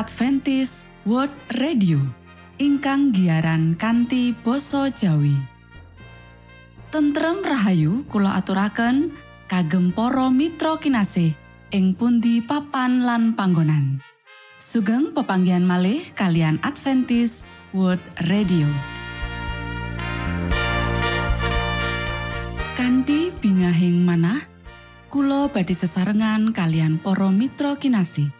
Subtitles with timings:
[0.00, 2.00] Adventist World Radio
[2.56, 5.36] ingkang giaran kanti basa Jawi.
[6.88, 9.12] Tentrem Rahayu kula aturaken
[9.44, 11.36] kagem para mitra kinasih
[11.68, 14.00] ing pundi papan lan panggonan.
[14.56, 17.44] Sugeng pepanggian malih kalian Adventist
[17.76, 18.72] World Radio.
[22.72, 24.48] Kanti bingahing manah
[25.12, 28.39] Kulo badi sesarengan kalian poro mitra kinasi.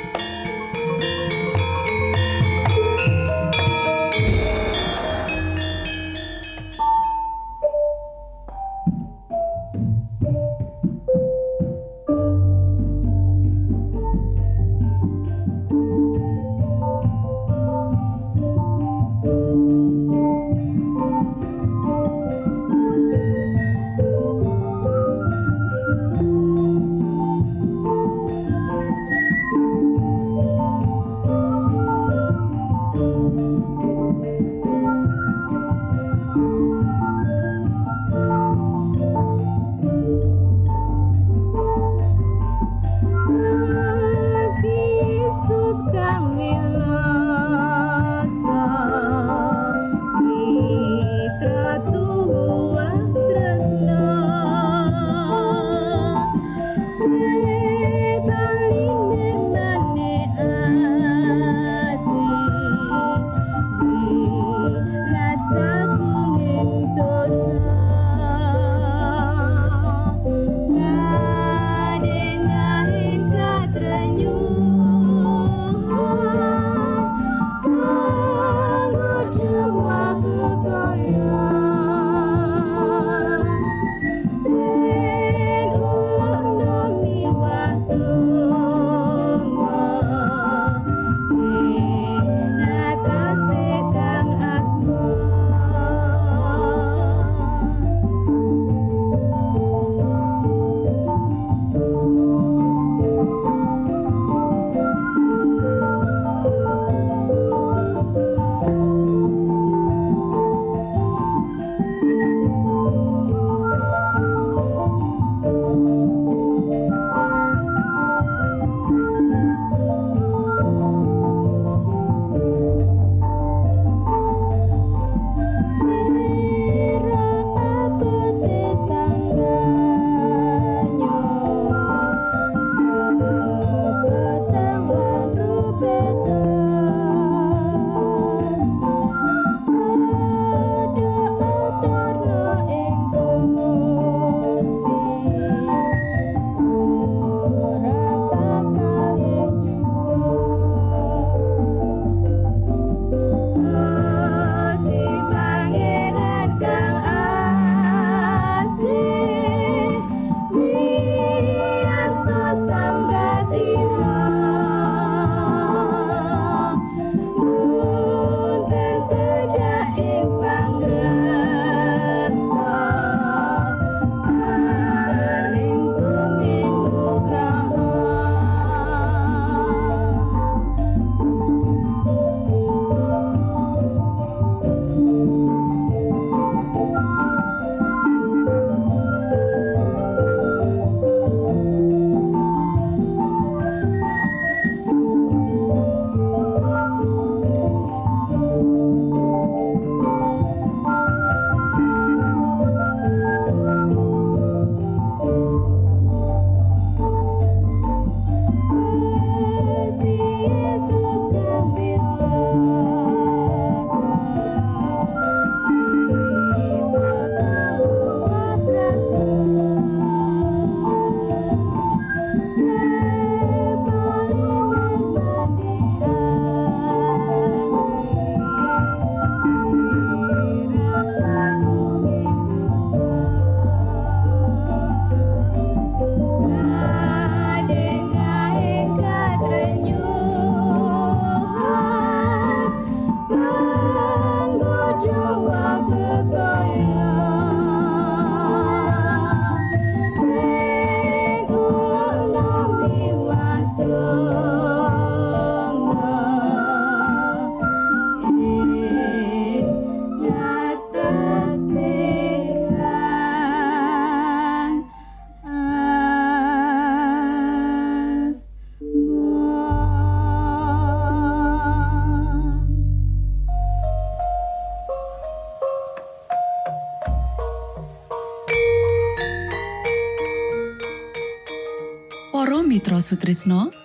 [283.11, 283.75] Sutrisno.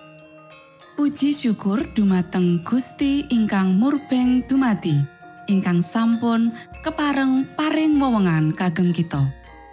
[0.94, 5.02] Puji syukur dumateng Gusti ingkang murbeng dumati
[5.50, 6.54] ingkang sampun
[6.86, 9.26] kepareng paring wewenngan kagem kita.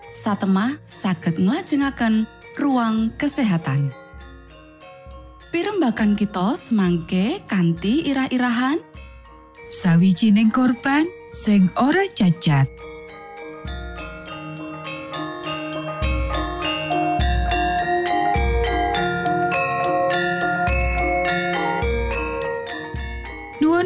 [0.09, 2.25] Satemah saged nglajengaken
[2.57, 3.94] ruang kesehatan.
[5.53, 8.81] Pirembakan kita semangke kanthi irah-irahan.
[9.69, 12.65] Sawijining korban sing ora cacat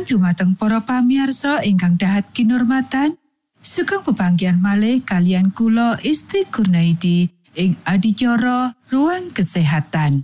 [0.07, 3.19] dumateng para pamiarsa ingkang dahat kinormatan
[3.59, 7.27] sugeng pebanggian malih kalian kula Isti Kurnaidi
[7.59, 10.23] ing adicara ruang kesehatan.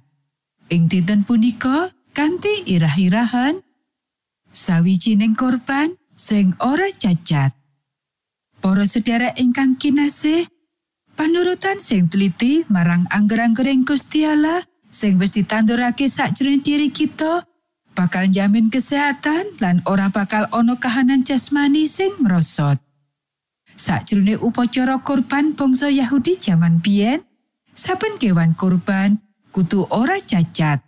[0.72, 3.60] Ing dinten punika kanthi irah-irahan
[4.56, 7.52] sawijining korban sing ora cacat.
[8.64, 10.48] Para sedherek ingkang kinasih
[11.20, 17.44] panurutan sing teliti marang angger-anggering Gusti Allah sing wis ditandurake sakjroning diri kita
[17.94, 22.82] bakal jamin kesehatan lan ora bakal ono kahanan jasmani sing merosot.
[23.74, 27.26] Sakjroning upacara korban bangsa Yahudi jaman biyen,
[27.74, 29.18] saben kewan korban
[29.50, 30.82] kudu ora cacat.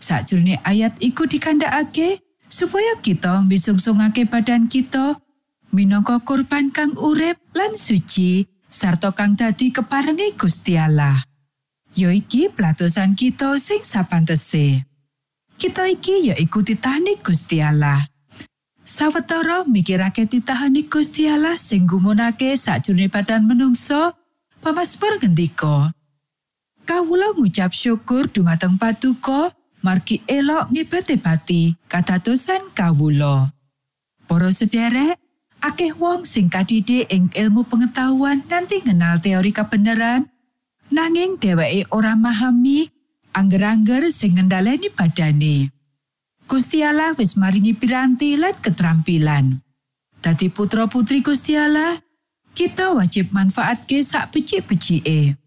[0.00, 2.18] Sakjroning ayat iku dikandakake
[2.50, 5.22] supaya kita mbisungsungake badan kita
[5.70, 11.18] minangka korban kang urip lan suci sarta kang dadi keparengi Gusti Allah.
[11.94, 14.89] Yo iki platosan kita sing sapantese.
[15.60, 18.00] Kita iki ya iku titahane Gusti Allah.
[18.80, 24.16] Sawetara mikirake titahane Gusti Allah sing gumunake sakjroning badan menungso,
[24.64, 25.92] Pamasmur ngendika,
[26.84, 33.56] Kawula ngucap syukur dumateng patuko, margi elok ngibate pati kadatosan kawula.
[34.28, 35.16] Para sederek,
[35.64, 40.28] akeh wong sing kadide ing ilmu pengetahuan nanti ngenal teori kebenaran,
[40.92, 42.92] nanging dheweke ora memahami
[43.34, 45.70] angger-angger sing ngendhaleni badane.
[46.50, 49.62] Gusti Allah wis maringi piranti lan keterampilan.
[50.18, 51.94] Dadi putra-putri Gusti Allah,
[52.52, 55.38] kita wajib manfaatke sak becik-becike.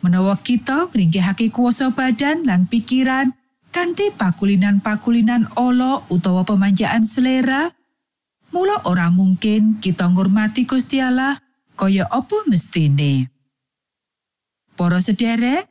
[0.00, 3.36] Menawa kita ngringkehake kuasa badan lan pikiran
[3.68, 7.68] kanthi pakulinan-pakulinan olo utawa pemanjaan selera,
[8.48, 11.36] mula ora mungkin kita ngurmati Gusti Allah
[11.76, 13.28] kaya apa mestine.
[14.72, 15.68] Para sederek,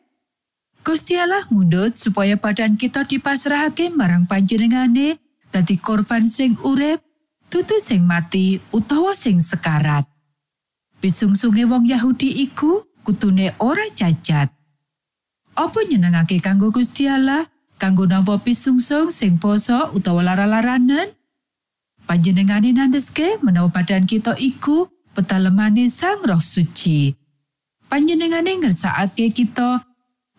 [0.85, 5.17] Gusti Allah mundut supaya badan kita dipasrahake marang panjenengane
[5.49, 7.01] dadi korban sing urip,
[7.49, 10.05] tutu sing mati utawa sing sekarat.
[11.01, 14.53] Bisungsunge wong Yahudi iku kutune ora cacat.
[15.57, 17.49] Apa nyenengake kanggo Gusti Allah
[17.81, 21.17] kanggo nampa pisungsung sing poso utawa lara-laranen?
[22.05, 24.85] Panjenengane nandeske menawa badan kita iku
[25.17, 27.09] petalemane Sang Roh Suci.
[27.89, 29.94] Panjenengane ngersakake kita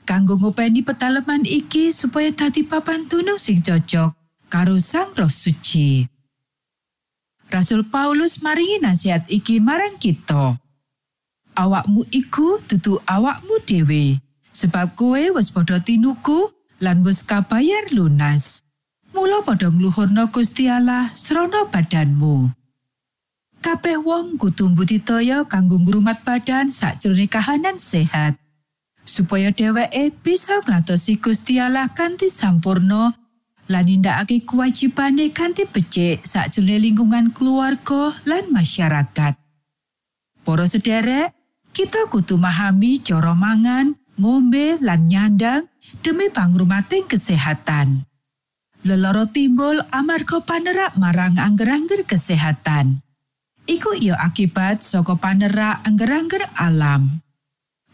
[0.06, 4.14] kanggo ngopeni petaleman iki supaya dadi papan tunung sing cocok
[4.46, 6.06] karo Sang Roh Suci.
[7.50, 10.58] Rasul Paulus maringi nasihat iki marang kita.
[11.56, 14.18] Awakmu iku dudu awakmu dhewe,
[14.54, 18.62] sebab kowe wis padha tinuku lan wis kabayar lunas.
[19.14, 22.52] Mula padha ngluhurna Gusti Allah srana badanmu.
[23.64, 28.36] Kabeh wong kudu mbudidaya kanggo ngrumat badan sakjroning kahanan sehat.
[29.06, 33.14] Supaya dheweke bisa nglantosi Gusti Allah kanthi sampurno
[33.70, 39.34] lan nindakake kewajibane kanthi becik sakjroning lingkungan keluarga lan masyarakat.
[40.46, 41.34] Para sederek,
[41.74, 45.66] kita kudu memahami cara mangan, ngombe lan nyandang
[46.02, 48.06] demi pangrumating kesehatan.
[48.86, 53.02] Leloro timbul amarga panerak marang angger-angger kesehatan.
[53.66, 57.25] Iku iyo akibat saka panerak angger-angger alam.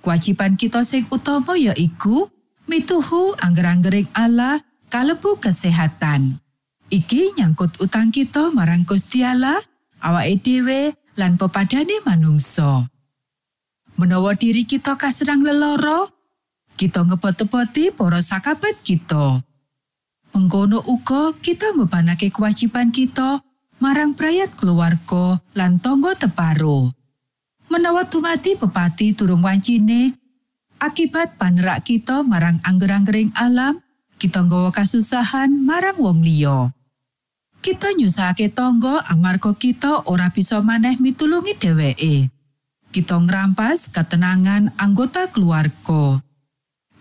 [0.02, 2.26] Kewajiban kita sing utama ya iku
[2.66, 4.59] mituhu angger-anggering Allah
[4.90, 6.42] kalebu kesehatan.
[6.90, 9.62] Iki nyangkut utang kita marang Gusti Allah,
[10.02, 12.90] awake dhewe lan pepadane manungsa.
[13.97, 16.11] Menawa diri kita kaserang leloro,
[16.75, 19.40] kita ngebot-boti para sakabat kita.
[20.32, 23.44] Mengkono uga kita mbebanake kewajiban kita
[23.78, 27.01] marang prayat keluarga lan tangga teparo.
[27.71, 30.16] Menawa dumati pepati durung wancine
[30.83, 33.78] akibat panerak kita marang angger-anggering alam
[34.23, 36.71] kita nggawa kasusahan marang wong liya.
[37.59, 42.31] Kita nyusahake tangga amarga kita ora bisa maneh mitulungi dheweke.
[42.95, 46.23] Kita ngrampas ketenangan anggota keluarga.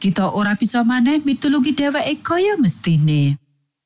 [0.01, 3.37] Kita ora bisa maneh mitulungi dheweke kaya mestine.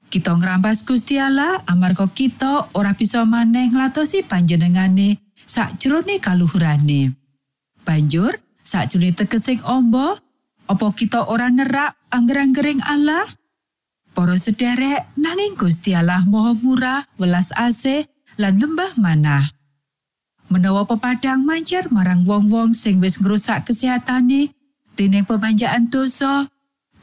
[0.08, 7.16] Kita ngrampas Gusti Allah amarga kita ora bisa maneh nglatosi panjenengane sakjroning kaluhurane.
[7.86, 10.20] Banjur, sakjroning tegesing ombo,
[10.66, 13.22] Apa kita ora nerak angger-anggering Allah?
[14.18, 18.10] Para sederek, nanging Gusti Allah Maha Murah, welas asih
[18.42, 19.46] lan lembah manah.
[20.50, 24.58] Menawa pepadang manjar marang wong-wong sing wis ngrusak kesehatane
[24.98, 26.50] dening pemanjaan dosa,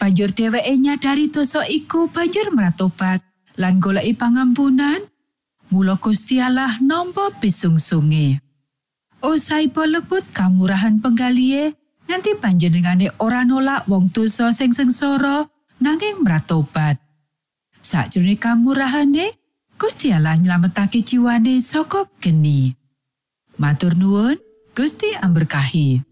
[0.00, 3.22] banjur dheweke nyadari dosa iku banjur meratobat
[3.60, 5.11] lan goleki pangampunan.
[5.72, 8.44] Mula Gusti Allah nampa bisungsunge.
[9.24, 11.72] O saipo lebut kamurahan penggalihe
[12.04, 15.48] nganti panjenengane ora nolak wong dosa sing sengsara
[15.80, 17.00] nanging meratobat.
[17.80, 19.32] Sakjroning kamurahane,
[19.80, 22.76] Gusti Allah nyelametake jiwane saka geni.
[23.56, 24.36] Matur nuwun,
[24.76, 26.11] Gusti amberkahi.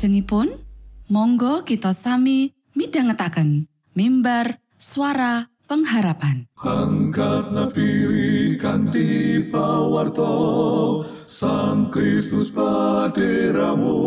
[0.00, 0.48] Saklajengipun,
[1.12, 6.48] monggo kita sami midhangetaken mimbar suara pengharapan.
[6.56, 14.00] Angkat napi kanthi pawarto Sang Kristus paderamu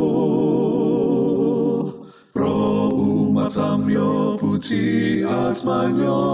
[2.33, 6.25] Pro umat samyo puji asmanyo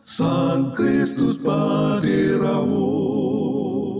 [0.00, 2.88] Sang Kristus paderamu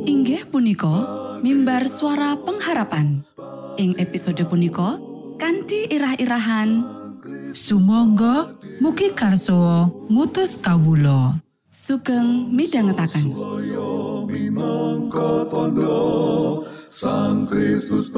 [0.09, 3.29] Inggih punika mimbar suara pengharapan.
[3.81, 5.01] Ing episode punika
[5.41, 6.85] kanthi irah-irahan
[7.57, 11.41] Sumangga mugi karso ngutus kawulo.
[11.73, 13.33] sugeng midhangetaken.
[14.29, 15.97] Minangka tondo
[16.93, 18.13] Sang Kristus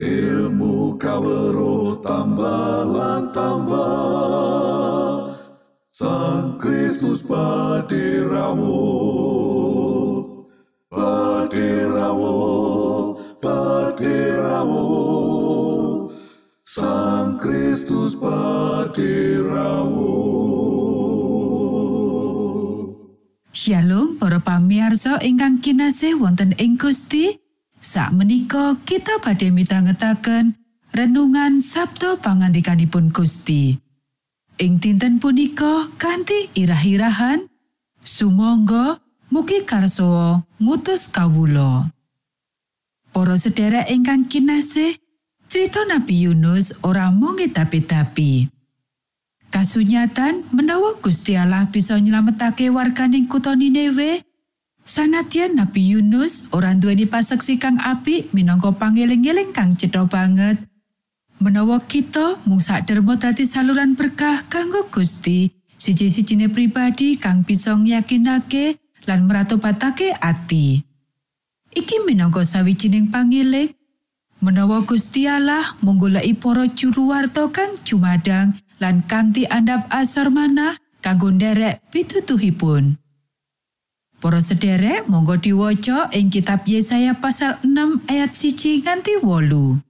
[0.00, 4.24] Ilmu kawero tambah tambah
[5.92, 7.20] Sang Kristus
[11.54, 14.86] Paderamu Paderamu
[16.66, 20.18] Sang Kristus paderamu
[23.54, 27.38] Shalom para pamirsa ingkang kinasih wonten ing Gusti.
[27.78, 30.58] Sakmenika kita badhe mitangetaken
[30.90, 33.78] renungan Sabda pangandikanipun Gusti.
[34.58, 37.46] Ing dinten punika kanthi irah-irahan
[38.02, 39.03] sumangga
[39.34, 41.90] mugi karso ngutus kawulo.
[43.10, 44.94] Para sedherek ingkang kinasih,
[45.50, 48.46] cerita Nabi Yunus ora mung tapi-tapi.
[49.50, 54.22] Kasunyatan menawa Gusti Allah bisa nyelametake warganing kutha Niniwe,
[54.86, 60.62] sanadyan Nabi Yunus ora duweni paseksi kang apik minangka pangeling-eling kang cetha banget.
[61.42, 69.28] Menawa kita mung sadhermo dadi saluran berkah kanggo Gusti, siji-sijine pribadi kang bisa yakinake lan
[69.28, 70.80] meratobatake ati.
[71.74, 73.74] Iki minangka sawijining pangiling
[74.44, 81.32] menawa Gusti Allah menggoleki para juru warta kang jumadang lan kanthi andhap asor manah kanggo
[81.32, 83.00] nderek pitutuhipun.
[84.20, 89.84] Para sederek monggo diwaca ing kitab Yesaya pasal 6 ayat 1 nganti 8.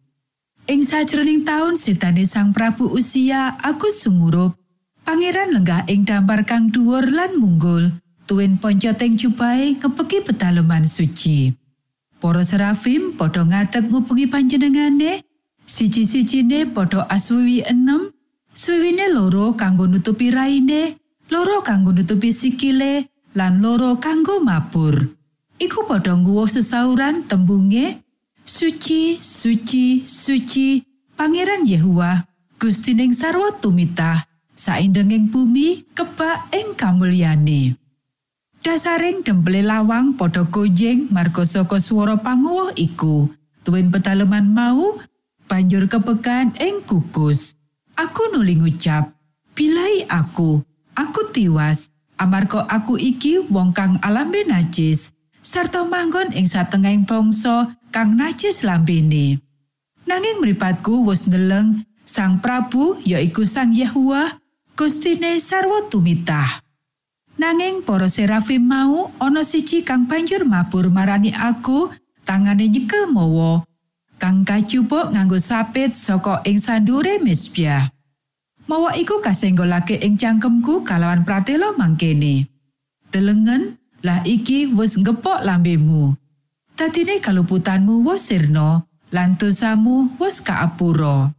[0.64, 4.56] Ing sajroning taun setane Sang Prabu Usia aku sumurup,
[5.04, 7.92] Pangeran lenggah ing dampar kang dhuwur lan munggul,
[8.26, 11.52] tuwin poncoteng jubahe ngepeki pedalaman suci.
[12.20, 15.20] Para serafim padha ngadeg ngubengi panjenengane,
[15.66, 18.08] siji-sijine padha aswiwi enem,
[18.52, 20.96] suwiwine loro kanggo nutupi raine,
[21.28, 25.04] loro kanggo nutupi sikile, lan loro kanggo mabur.
[25.60, 28.00] Iku padha nguwuh sesauran tembunge,
[28.44, 30.82] suci, suci, suci,
[31.14, 32.26] Pangeran Yehuwa,
[32.58, 37.76] Gustining sarwa tumitah, saindenging bumi kebak ing kamulyane.
[38.64, 43.28] Dasaring demple lawang padha gonjing marga saka swara panguwuh iku.
[43.60, 44.96] Tuwin pedalaman mau
[45.44, 47.52] banjur kepekan ing kukus.
[47.92, 49.12] Aku nuli ngucap,
[49.52, 50.64] "Bilai aku,
[50.96, 55.12] aku tiwas, amarga aku iki wong kang alambe najis,
[55.44, 59.44] sarta manggon ing satengahing bangsa kang najis lambene."
[60.08, 64.40] Nanging mripatku wis ndeleng Sang Prabu yaiku Sang Yehuwa,
[64.72, 66.63] Gustine sarwa tumitah.
[67.34, 71.90] Nanging para serafim mau ana siji kang banjur mabur marani aku,
[72.22, 73.66] tangane nyekel mawa,
[74.22, 77.90] kang kajupuk nganggo sapit saka ing sandure mesbah.
[78.70, 82.46] Mawa iku kasenggolake ing cangkemku kalawan pratela mangkene.
[83.10, 86.14] Delengen, lah iki wis ngepok lambemu.
[86.78, 91.34] Dadine kaluputanmu wis sirna, lan dosamu wis kaapura.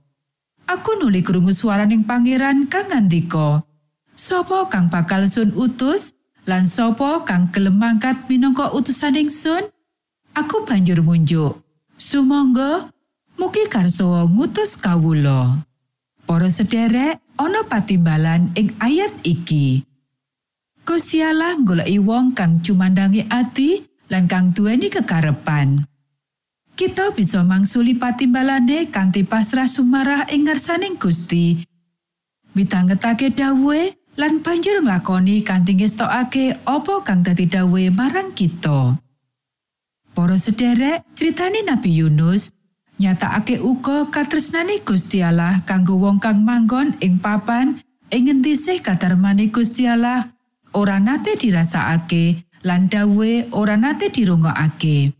[0.67, 3.63] Aku nuli krungu swaraning pangeran kang ngandika,
[4.15, 6.15] Sopo kang bakal sun utus
[6.47, 9.67] lan sopo kang gelem mangkat minangka utusaning sun?
[10.31, 11.59] Aku banjur munjuk.
[11.99, 12.95] Sumangga
[13.35, 15.59] mugi karso ngutus kawulo.
[16.23, 19.83] Para sederek ana patimbalan ing ayat iki.
[20.87, 25.83] Gusti Allah goleki wong kang cumandangi ati lan kang duweni kekarepan.
[26.75, 31.67] Kita bisa mangsuli patimbalane kanthi pasrah sumarah ing ngarsaning Gusti.
[32.55, 38.95] Mitangetake dawuhe lan banjur nglakoni kanthi ngestokake apa kang dadi dawuhe marang kita.
[40.15, 42.55] Para sederek, critane Nabi Yunus
[42.95, 49.51] nyatakake uga katresnane Gusti Allah kanggo wong kang manggon ing papan ing ngendi sih kadarmane
[49.51, 50.31] Gusti Allah
[50.71, 55.11] ora nate dirasakake lan dawuhe ora nate dirungokake.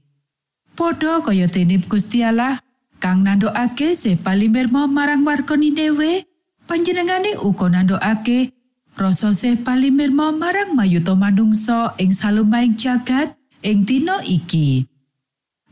[0.80, 2.56] Podho kaya dene Gusti Allah
[3.04, 6.24] kang nandhokake se palimirmo marang warga Niniwe,
[6.64, 8.56] panjenengane uga nandhokake
[8.96, 14.88] rasa se palimirmo marang mayuta manungsa ing salumahing jagat ing dina iki.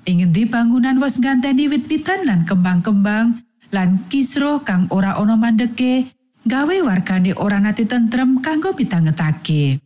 [0.04, 3.40] Ing endi bangunan wis nganteni wit-witan lan kembang-kembang
[3.72, 6.12] lan kisruh kang ora ana mandeke
[6.44, 9.80] gawe wargane ora nate tentrem kanggo pitangetake.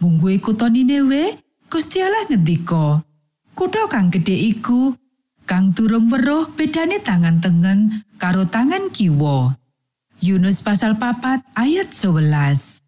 [0.00, 1.36] Mungguhe kutha Ninewe,
[1.68, 3.04] Gusti Allah ngendika,
[3.52, 4.96] "Kutha kang gedhe iku
[5.44, 9.59] kang durung weruh bedane tangan tengen karo tangan kiwa."
[10.20, 12.84] Yunus pasal papat ayat 11.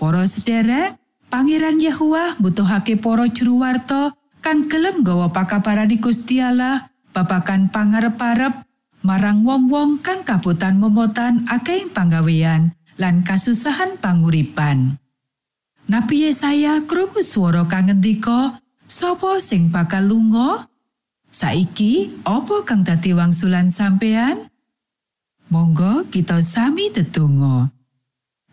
[0.00, 0.96] Para sederek,
[1.28, 8.64] Pangeran Yahua mbutuhake para juru warta kang gelem gawa pakabarani Gusti Allah babagan pangarep-arep
[9.04, 14.96] marang wong-wong kang kabutan momotan akeh panggawean lan kasusahan panguripan.
[15.84, 18.56] Nabi Yesaya krungu swara kang ngendika,
[18.88, 20.70] "Sapa sing bakal lunga?
[21.28, 24.48] Saiki apa kang dadi wangsulan sampean?"
[26.14, 27.74] Kita sami tetunggo.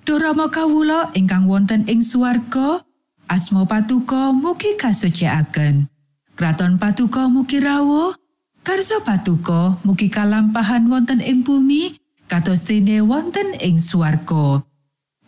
[0.01, 2.81] Dorama kawula ingkang wonten ing swarga,
[3.29, 5.85] asma patuko mugi kasucikaken.
[6.33, 8.17] Kraton patuko mugi rawuh,
[8.65, 14.65] karso patuko mugi kalampahan wonten ing bumi, kados dene wonten ing swarga.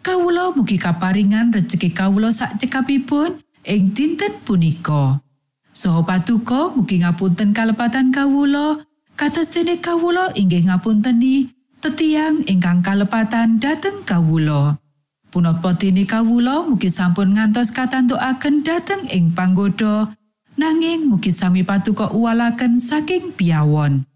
[0.02, 5.22] Kawula mugi kaparingan rejeki kawula sak cekapipun ing dinten punika.
[5.70, 8.82] Soho patuko mugi ngapunten kalepatan kawula,
[9.14, 14.80] kados dene kawula inggih ngapunteni tetiang ingkang kalepatan dateng kawulo.
[15.28, 20.16] Punapa dene kawulo mugi sampun ngantos katantukaken dateng ing panggoda,
[20.56, 24.08] nanging mugi sami patuko uwalaken saking piawon.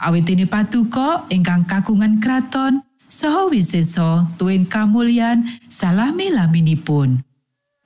[0.00, 7.20] Awit dene patuko ingkang kagungan kraton, saha wisesa tuwin kamulyan salami laminipun.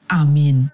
[0.06, 0.73] Amin.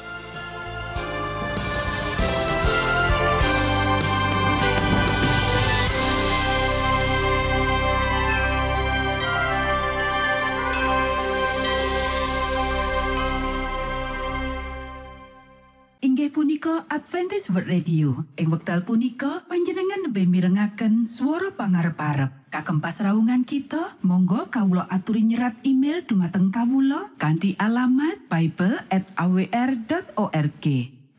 [16.91, 18.27] Adventist World Radio.
[18.35, 22.51] Ing wekdal punika panjenengan lebih mirengaken swara pangarep-arep.
[22.51, 30.65] Kagem pasraungan kita, monggo kawula aturi nyerat email dumateng kawula kanthi alamat bible@awr.org.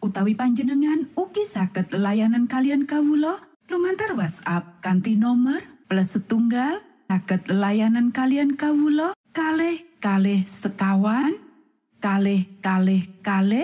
[0.05, 3.41] Utawi panjenengan ugi saged layanan kalian kawula
[3.73, 11.33] lumantar WhatsApp kanthi nomor plus setunggal saged layanan kalian kawula kalih kalih sekawan
[12.03, 13.61] kalih kalih kalih